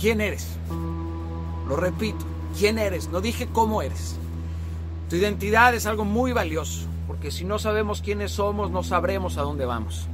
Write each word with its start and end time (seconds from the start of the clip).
quién 0.00 0.20
eres. 0.20 0.56
Lo 1.68 1.76
repito, 1.76 2.24
quién 2.58 2.78
eres. 2.78 3.08
No 3.08 3.20
dije 3.20 3.48
cómo 3.52 3.82
eres. 3.82 4.16
Tu 5.08 5.16
identidad 5.16 5.74
es 5.74 5.86
algo 5.86 6.04
muy 6.04 6.32
valioso, 6.32 6.86
porque 7.06 7.30
si 7.30 7.44
no 7.44 7.58
sabemos 7.58 8.00
quiénes 8.00 8.32
somos, 8.32 8.70
no 8.70 8.82
sabremos 8.82 9.36
a 9.36 9.42
dónde 9.42 9.66
vamos. 9.66 10.08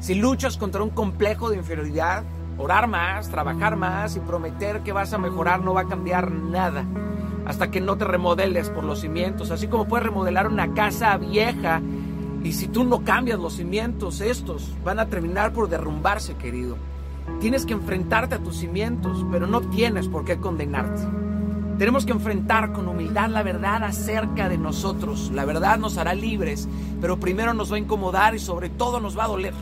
Si 0.00 0.14
luchas 0.14 0.56
contra 0.56 0.82
un 0.82 0.90
complejo 0.90 1.50
de 1.50 1.56
inferioridad, 1.56 2.24
orar 2.58 2.86
más, 2.88 3.30
trabajar 3.30 3.76
más 3.76 4.16
y 4.16 4.20
prometer 4.20 4.80
que 4.80 4.92
vas 4.92 5.12
a 5.12 5.18
mejorar 5.18 5.62
no 5.62 5.74
va 5.74 5.82
a 5.82 5.88
cambiar 5.88 6.30
nada 6.30 6.84
hasta 7.46 7.70
que 7.70 7.80
no 7.80 7.96
te 7.96 8.04
remodeles 8.04 8.70
por 8.70 8.84
los 8.84 9.00
cimientos. 9.00 9.50
Así 9.50 9.66
como 9.66 9.86
puedes 9.86 10.06
remodelar 10.06 10.46
una 10.46 10.74
casa 10.74 11.16
vieja 11.16 11.80
y 12.42 12.52
si 12.52 12.68
tú 12.68 12.84
no 12.84 13.04
cambias 13.04 13.38
los 13.38 13.54
cimientos, 13.54 14.20
estos 14.20 14.74
van 14.84 14.98
a 14.98 15.06
terminar 15.06 15.52
por 15.52 15.68
derrumbarse, 15.68 16.34
querido. 16.34 16.76
Tienes 17.40 17.64
que 17.64 17.72
enfrentarte 17.72 18.34
a 18.34 18.42
tus 18.42 18.56
cimientos, 18.56 19.24
pero 19.30 19.46
no 19.46 19.60
tienes 19.60 20.08
por 20.08 20.24
qué 20.24 20.38
condenarte. 20.38 21.02
Tenemos 21.78 22.04
que 22.04 22.12
enfrentar 22.12 22.72
con 22.72 22.88
humildad 22.88 23.30
la 23.30 23.42
verdad 23.42 23.82
acerca 23.84 24.50
de 24.50 24.58
nosotros. 24.58 25.30
La 25.34 25.46
verdad 25.46 25.78
nos 25.78 25.96
hará 25.96 26.12
libres, 26.12 26.68
pero 27.00 27.18
primero 27.18 27.54
nos 27.54 27.72
va 27.72 27.76
a 27.76 27.78
incomodar 27.78 28.34
y 28.34 28.38
sobre 28.38 28.68
todo 28.68 29.00
nos 29.00 29.18
va 29.18 29.24
a 29.24 29.28
doler. 29.28 29.54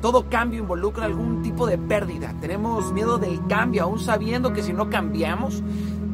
Todo 0.00 0.30
cambio 0.30 0.60
involucra 0.60 1.04
algún 1.04 1.42
tipo 1.42 1.66
de 1.66 1.76
pérdida. 1.76 2.32
Tenemos 2.40 2.92
miedo 2.92 3.18
del 3.18 3.46
cambio, 3.48 3.82
aún 3.82 3.98
sabiendo 3.98 4.54
que 4.54 4.62
si 4.62 4.72
no 4.72 4.88
cambiamos, 4.88 5.62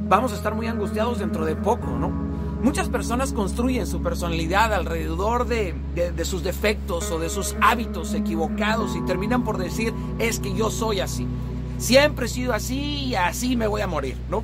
vamos 0.08 0.32
a 0.32 0.34
estar 0.34 0.54
muy 0.54 0.66
angustiados 0.66 1.20
dentro 1.20 1.44
de 1.44 1.54
poco, 1.54 1.86
¿no? 1.86 2.33
Muchas 2.64 2.88
personas 2.88 3.34
construyen 3.34 3.86
su 3.86 4.02
personalidad 4.02 4.72
alrededor 4.72 5.46
de, 5.46 5.74
de, 5.94 6.24
sus 6.24 6.42
defectos 6.42 7.10
o 7.10 7.18
de 7.18 7.28
sus 7.28 7.54
hábitos 7.60 8.14
equivocados 8.14 8.96
y 8.96 9.02
terminan 9.02 9.44
por 9.44 9.58
decir, 9.58 9.92
es 10.18 10.40
que 10.40 10.54
yo 10.54 10.70
soy 10.70 11.00
así. 11.00 11.26
Siempre 11.76 12.24
he 12.24 12.28
sido 12.30 12.54
así 12.54 13.04
y 13.04 13.16
así 13.16 13.54
me 13.54 13.66
voy 13.66 13.82
a 13.82 13.86
morir, 13.86 14.16
¿no? 14.30 14.42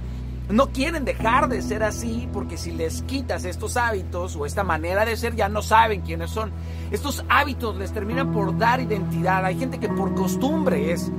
no 0.50 0.68
quieren 0.68 1.06
dejar 1.06 1.48
de 1.48 1.62
ser 1.62 1.82
así 1.82 2.28
porque 2.30 2.58
si 2.58 2.72
les 2.72 3.00
quitas 3.02 3.46
estos 3.46 3.78
hábitos 3.78 4.36
o 4.36 4.44
esta 4.44 4.64
manera 4.64 5.06
de 5.06 5.16
ser 5.16 5.34
ya 5.34 5.48
no 5.48 5.62
saben 5.62 6.02
quiénes 6.02 6.30
son. 6.30 6.52
Estos 6.90 7.24
hábitos 7.30 7.76
les 7.76 7.90
terminan 7.90 8.32
por 8.32 8.58
dar 8.58 8.80
identidad. 8.80 9.46
Hay 9.46 9.58
gente 9.58 9.78
que 9.78 9.88
por 9.88 10.14
costumbre 10.14 10.92
es 10.92 11.10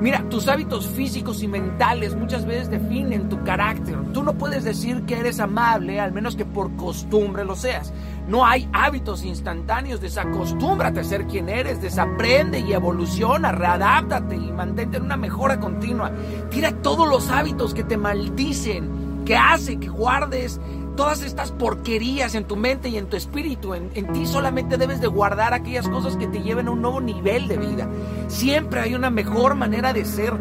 Mira, 0.00 0.28
tus 0.28 0.48
hábitos 0.48 0.86
físicos 0.86 1.42
y 1.42 1.48
mentales 1.48 2.14
muchas 2.14 2.44
veces 2.44 2.70
definen 2.70 3.28
tu 3.28 3.42
carácter. 3.44 3.96
Tú 4.12 4.22
no 4.22 4.34
puedes 4.34 4.64
decir 4.64 5.02
que 5.02 5.18
eres 5.18 5.40
amable, 5.40 6.00
al 6.00 6.12
menos 6.12 6.36
que 6.36 6.44
por 6.44 6.74
costumbre 6.76 7.44
lo 7.44 7.56
seas. 7.56 7.92
No 8.28 8.44
hay 8.44 8.68
hábitos 8.72 9.24
instantáneos, 9.24 10.00
desacostúmbrate 10.00 11.00
a 11.00 11.04
ser 11.04 11.26
quien 11.26 11.48
eres, 11.48 11.80
desaprende 11.80 12.60
y 12.60 12.72
evoluciona, 12.72 13.52
readáptate 13.52 14.36
y 14.36 14.52
mantente 14.52 14.96
en 14.96 15.04
una 15.04 15.16
mejora 15.16 15.60
continua. 15.60 16.10
Tira 16.50 16.72
todos 16.82 17.08
los 17.08 17.30
hábitos 17.30 17.72
que 17.72 17.84
te 17.84 17.96
maldicen, 17.96 19.05
que 19.26 19.36
hace 19.36 19.78
que 19.78 19.88
guardes 19.88 20.58
todas 20.96 21.22
estas 21.22 21.52
porquerías 21.52 22.34
en 22.34 22.44
tu 22.44 22.56
mente 22.56 22.88
y 22.88 22.96
en 22.96 23.08
tu 23.08 23.16
espíritu. 23.16 23.74
En, 23.74 23.90
ti 23.90 24.26
solamente 24.26 24.78
debes 24.78 25.00
de 25.00 25.08
guardar 25.08 25.52
aquellas 25.52 25.88
cosas 25.88 26.16
que 26.16 26.26
te 26.26 26.40
lleven 26.40 26.68
a 26.68 26.70
un 26.70 26.80
nuevo 26.80 27.02
nivel 27.02 27.48
de 27.48 27.58
vida. 27.58 27.88
Siempre 28.28 28.80
hay 28.80 28.94
una 28.94 29.10
mejor 29.10 29.54
manera 29.54 29.92
de 29.92 30.06
ser. 30.06 30.32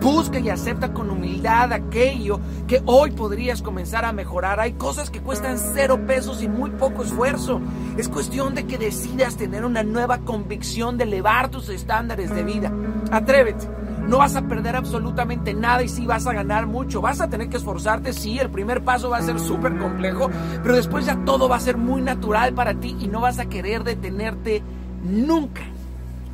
Busca 0.00 0.38
y 0.38 0.48
acepta 0.48 0.94
con 0.94 1.10
humildad 1.10 1.74
aquello 1.74 2.40
que 2.66 2.82
hoy 2.86 3.10
podrías 3.10 3.60
comenzar 3.60 4.06
a 4.06 4.12
mejorar. 4.12 4.58
Hay 4.58 4.72
cosas 4.72 5.10
que 5.10 5.20
cuestan 5.20 5.58
cero 5.58 6.00
pesos 6.06 6.42
y 6.42 6.48
muy 6.48 6.70
poco 6.70 7.04
esfuerzo. 7.04 7.60
Es 7.98 8.08
cuestión 8.08 8.54
de 8.54 8.66
que 8.66 8.78
decidas 8.78 9.36
tener 9.36 9.64
una 9.66 9.82
nueva 9.82 10.18
convicción 10.18 10.96
de 10.96 11.04
elevar 11.04 11.50
tus 11.50 11.68
estándares 11.68 12.34
de 12.34 12.42
vida. 12.42 12.72
Atrévete. 13.12 13.68
No 14.10 14.18
vas 14.18 14.34
a 14.34 14.42
perder 14.42 14.74
absolutamente 14.74 15.54
nada 15.54 15.84
y 15.84 15.88
sí 15.88 16.04
vas 16.04 16.26
a 16.26 16.32
ganar 16.32 16.66
mucho. 16.66 17.00
Vas 17.00 17.20
a 17.20 17.30
tener 17.30 17.48
que 17.48 17.58
esforzarte, 17.58 18.12
sí, 18.12 18.40
el 18.40 18.50
primer 18.50 18.82
paso 18.82 19.08
va 19.08 19.18
a 19.18 19.22
ser 19.22 19.38
súper 19.38 19.78
complejo, 19.78 20.28
pero 20.64 20.74
después 20.74 21.06
ya 21.06 21.24
todo 21.24 21.48
va 21.48 21.54
a 21.54 21.60
ser 21.60 21.76
muy 21.76 22.02
natural 22.02 22.52
para 22.52 22.74
ti 22.74 22.96
y 22.98 23.06
no 23.06 23.20
vas 23.20 23.38
a 23.38 23.48
querer 23.48 23.84
detenerte 23.84 24.64
nunca. 25.04 25.62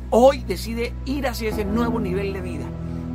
Hoy 0.09 0.39
decide 0.39 0.95
ir 1.05 1.27
hacia 1.27 1.49
ese 1.49 1.65
nuevo 1.65 1.99
nivel 1.99 2.33
de 2.33 2.41
vida. 2.41 2.65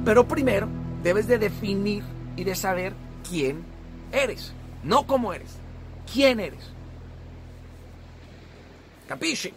Pero 0.05 0.29
primero 0.29 0.69
debes 1.03 1.27
de 1.27 1.39
definir 1.39 2.05
y 2.37 2.45
de 2.45 2.55
saber 2.55 2.93
quién 3.29 3.65
eres. 4.13 4.55
No 4.85 5.09
cómo 5.09 5.33
eres, 5.33 5.57
quién 6.13 6.39
eres. 6.39 6.71
¿Capisci? 9.09 9.53